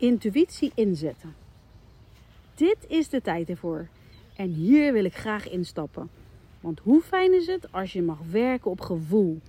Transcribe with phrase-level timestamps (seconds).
[0.00, 1.34] Intuïtie inzetten.
[2.54, 3.88] Dit is de tijd ervoor.
[4.36, 6.10] En hier wil ik graag instappen.
[6.60, 9.40] Want hoe fijn is het als je mag werken op gevoel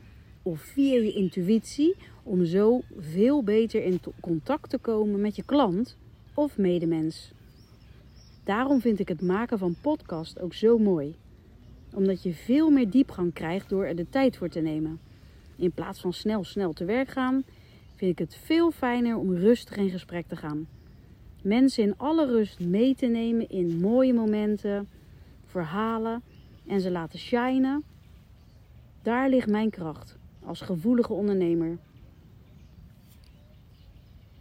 [0.43, 5.97] of via je intuïtie om zo veel beter in contact te komen met je klant
[6.33, 7.31] of medemens.
[8.43, 11.15] Daarom vind ik het maken van podcast ook zo mooi.
[11.93, 14.99] Omdat je veel meer diepgang krijgt door er de tijd voor te nemen.
[15.55, 17.43] In plaats van snel snel te werk gaan,
[18.01, 20.67] vind ik het veel fijner om rustig in gesprek te gaan.
[21.41, 24.87] Mensen in alle rust mee te nemen in mooie momenten,
[25.45, 26.21] verhalen
[26.67, 27.83] en ze laten shinen.
[29.01, 31.77] Daar ligt mijn kracht als gevoelige ondernemer.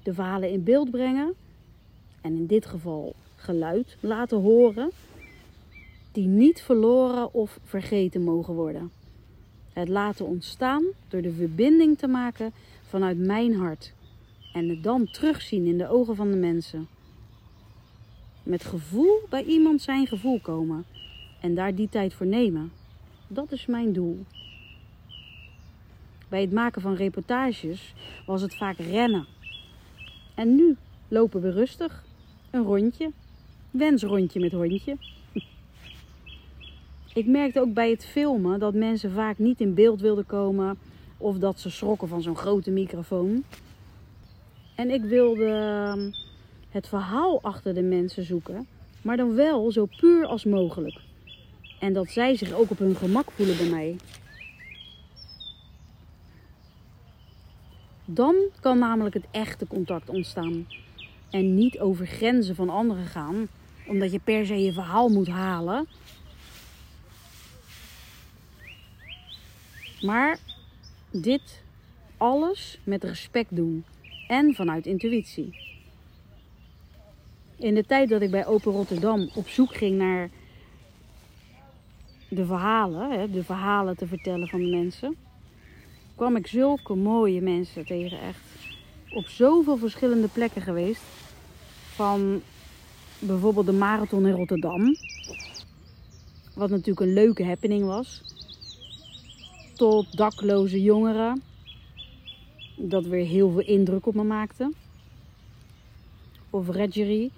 [0.03, 1.35] De verhalen in beeld brengen
[2.21, 4.91] en in dit geval geluid laten horen,
[6.13, 8.91] die niet verloren of vergeten mogen worden.
[9.73, 12.53] Het laten ontstaan door de verbinding te maken
[12.91, 13.93] vanuit mijn hart
[14.53, 16.89] en het dan terugzien in de ogen van de mensen.
[18.43, 20.85] Met gevoel bij iemand zijn gevoel komen
[21.41, 22.73] en daar die tijd voor nemen.
[23.29, 24.25] Dat is mijn doel.
[26.29, 27.95] Bij het maken van reportages
[28.27, 29.27] was het vaak rennen.
[30.35, 30.77] En nu
[31.09, 32.05] lopen we rustig,
[32.51, 33.11] een rondje,
[33.71, 34.97] wensrondje met hondje.
[37.15, 40.79] Ik merkte ook bij het filmen dat mensen vaak niet in beeld wilden komen
[41.21, 43.45] of dat ze schrokken van zo'n grote microfoon.
[44.75, 46.11] En ik wilde ehm,
[46.69, 48.67] het verhaal achter de mensen zoeken,
[49.03, 51.01] maar dan wel zo puur als mogelijk.
[51.81, 53.97] En dat zij zich ook op hun gemak voelen bij mij.
[58.05, 60.67] Dan kan namelijk het echte contact ontstaan.
[61.31, 63.49] En niet over grenzen van anderen gaan,
[63.87, 65.87] omdat je per se je verhaal moet halen.
[70.01, 70.39] Maar
[71.11, 71.63] dit
[72.17, 73.85] alles met respect doen
[74.29, 75.69] en vanuit intuïtie.
[77.57, 80.31] In de tijd dat ik bij Open Rotterdam op zoek ging naar
[82.29, 85.17] de verhalen, de verhalen te vertellen van de mensen,
[86.15, 88.21] kwam ik zulke mooie mensen tegen.
[88.21, 88.41] Echt
[89.11, 91.03] op zoveel verschillende plekken geweest.
[91.95, 92.43] Van
[93.19, 94.97] bijvoorbeeld de marathon in Rotterdam,
[96.55, 98.30] wat natuurlijk een leuke happening was
[99.81, 101.43] tot dakloze jongeren.
[102.77, 104.73] Dat weer heel veel indruk op me maakte.
[106.51, 107.31] Of Redgery,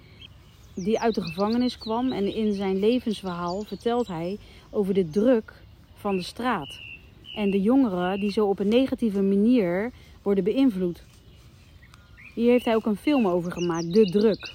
[0.73, 4.37] die uit de gevangenis kwam en in zijn levensverhaal vertelt hij
[4.69, 5.53] over de druk
[5.95, 6.79] van de straat.
[7.35, 11.03] En de jongeren die zo op een negatieve manier worden beïnvloed.
[12.33, 14.51] Hier heeft hij ook een film over gemaakt, De Druk.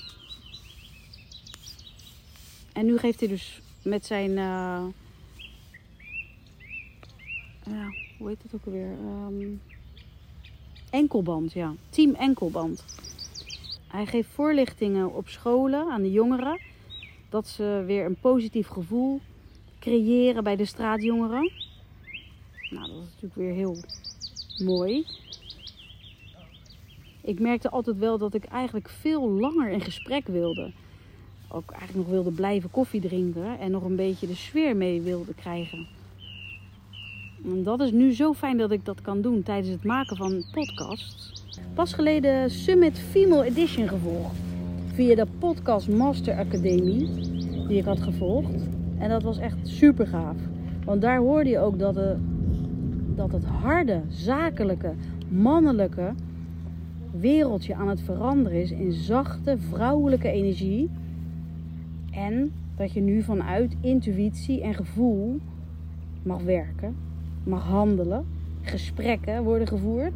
[2.73, 4.85] En nu geeft hij dus met zijn uh,
[7.71, 8.91] ja, hoe heet het ook alweer?
[8.91, 9.61] Um,
[10.91, 11.75] enkelband, ja.
[11.91, 12.85] Team Enkelband.
[13.89, 16.61] Hij geeft voorlichtingen op scholen aan de jongeren.
[17.29, 19.21] Dat ze weer een positief gevoel
[19.81, 21.53] creëren bij de straatjongeren.
[22.71, 23.77] Nou, dat is natuurlijk weer heel
[24.65, 25.07] mooi.
[27.21, 30.73] Ik merkte altijd wel dat ik eigenlijk veel langer in gesprek wilde.
[31.49, 35.35] Ook eigenlijk nog wilde blijven koffie drinken en nog een beetje de sfeer mee wilde
[35.35, 35.87] krijgen.
[37.45, 40.45] En dat is nu zo fijn dat ik dat kan doen tijdens het maken van
[40.53, 41.45] podcasts.
[41.75, 44.37] Pas geleden Summit Female Edition gevolgd.
[44.93, 47.09] Via de Podcast Master Academie
[47.69, 48.69] die ik had gevolgd.
[48.99, 50.37] En dat was echt super gaaf.
[50.85, 52.17] Want daar hoorde je ook dat, de,
[53.15, 54.93] dat het harde, zakelijke,
[55.29, 56.13] mannelijke
[57.21, 60.91] wereldje aan het veranderen is in zachte, vrouwelijke energie.
[62.11, 65.41] En dat je nu vanuit intuïtie en gevoel
[66.23, 67.07] mag werken
[67.49, 68.27] mag handelen,
[68.63, 70.13] gesprekken worden gevoerd.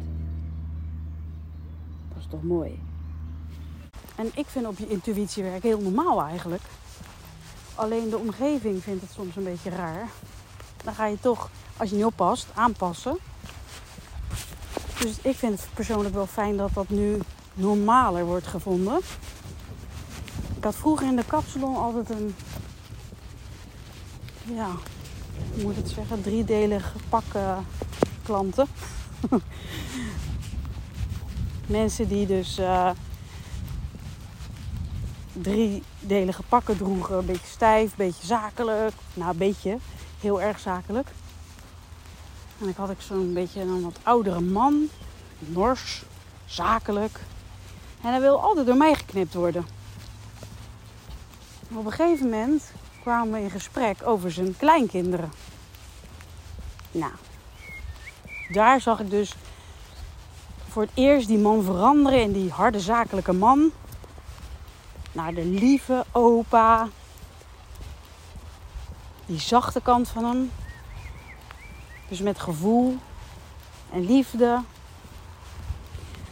[2.09, 2.79] Dat is toch mooi.
[4.15, 6.61] En ik vind op je intuïtie werken heel normaal eigenlijk.
[7.75, 10.07] Alleen de omgeving vindt het soms een beetje raar.
[10.83, 13.17] Dan ga je toch, als je niet oppast, aanpassen.
[14.99, 17.17] Dus ik vind het persoonlijk wel fijn dat dat nu
[17.53, 18.99] normaler wordt gevonden.
[20.57, 22.35] Ik had vroeger in de kapsalon altijd een
[24.43, 24.69] ja,
[25.53, 27.23] hoe moet het zeggen, driedelig pak
[28.23, 28.67] klanten.
[31.67, 32.89] Mensen die dus uh,
[35.33, 37.17] driedelige pakken droegen.
[37.17, 38.93] Een beetje stijf, een beetje zakelijk.
[39.13, 39.77] Nou, een beetje.
[40.19, 41.07] Heel erg zakelijk.
[42.61, 44.89] En ik had ik zo'n beetje een wat oudere man.
[45.39, 46.03] Nors,
[46.45, 47.19] zakelijk.
[48.01, 49.65] En hij wil altijd door mij geknipt worden.
[51.73, 52.71] op een gegeven moment
[53.03, 55.31] kwamen we in gesprek over zijn kleinkinderen.
[56.91, 57.11] Nou,
[58.51, 59.35] daar zag ik dus
[60.67, 63.71] voor het eerst die man veranderen in die harde zakelijke man.
[65.11, 66.87] Naar de lieve opa.
[69.25, 70.51] Die zachte kant van hem.
[72.09, 72.97] Dus met gevoel
[73.91, 74.59] en liefde.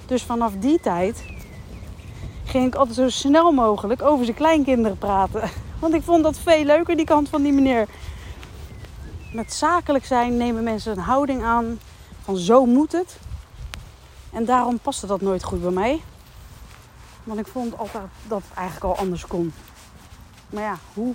[0.06, 1.23] Dus vanaf die tijd
[2.45, 5.50] ging ik altijd zo snel mogelijk over zijn kleinkinderen praten.
[5.81, 7.88] Want ik vond dat veel leuker, die kant van die meneer.
[9.33, 11.80] Met zakelijk zijn nemen mensen een houding aan
[12.22, 13.19] van zo moet het.
[14.31, 16.01] En daarom paste dat nooit goed bij mij.
[17.24, 19.54] Want ik vond altijd dat het eigenlijk al anders kon.
[20.50, 21.13] Maar ja, hoe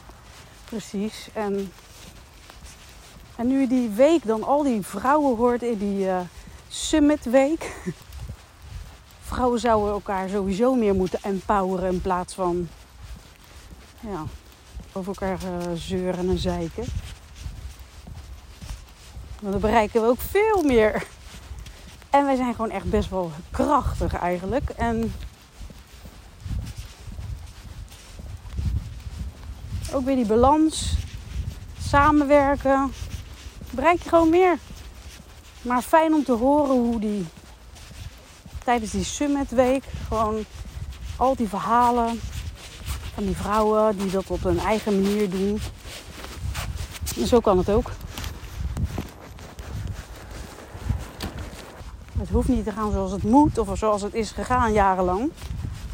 [0.64, 1.28] precies?
[1.32, 1.72] En,
[3.36, 6.20] en nu die week dan al die vrouwen hoort in die uh,
[6.68, 7.76] Summit Week.
[9.28, 12.68] Vrouwen zouden elkaar sowieso meer moeten empoweren in plaats van
[14.00, 14.24] ja,
[14.96, 16.84] over elkaar uh, zeuren en zeiken.
[19.40, 21.06] Want dan bereiken we ook veel meer.
[22.10, 24.70] En wij zijn gewoon echt best wel krachtig eigenlijk.
[24.70, 25.14] En
[29.92, 30.96] ook weer die balans,
[31.82, 32.92] samenwerken,
[33.70, 34.58] bereik je gewoon meer.
[35.62, 37.26] Maar fijn om te horen hoe die
[38.64, 40.44] tijdens die Summit Week gewoon
[41.16, 42.20] al die verhalen
[43.16, 45.60] van die vrouwen die dat op hun eigen manier doen.
[47.20, 47.90] En zo kan het ook.
[52.18, 55.30] Het hoeft niet te gaan zoals het moet of zoals het is gegaan jarenlang.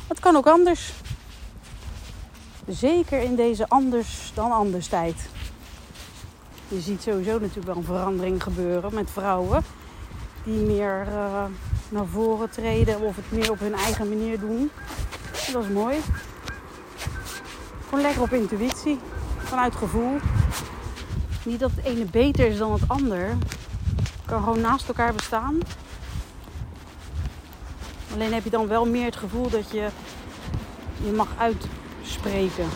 [0.09, 0.93] Het kan ook anders.
[2.67, 5.17] Zeker in deze anders dan anders tijd.
[6.69, 9.65] Je ziet sowieso natuurlijk wel een verandering gebeuren met vrouwen
[10.45, 11.45] die meer uh,
[11.89, 14.71] naar voren treden of het meer op hun eigen manier doen.
[15.53, 15.97] Dat is mooi.
[17.93, 18.99] Gewoon lekker op intuïtie,
[19.39, 20.19] vanuit gevoel.
[21.45, 23.29] Niet dat het ene beter is dan het ander.
[23.29, 25.59] Het kan gewoon naast elkaar bestaan.
[28.13, 29.89] Alleen heb je dan wel meer het gevoel dat je
[31.05, 32.69] je mag uitspreken.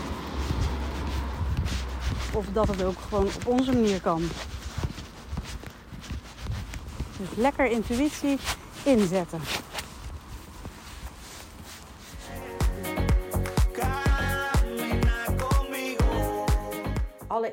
[2.33, 4.21] Of dat het ook gewoon op onze manier kan.
[7.17, 8.37] Dus lekker intuïtie
[8.83, 9.39] inzetten.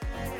[0.00, 0.39] Bye.